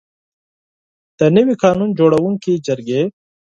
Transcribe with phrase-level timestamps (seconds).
[1.19, 3.01] د نوي قانون جوړوونکي جرګې.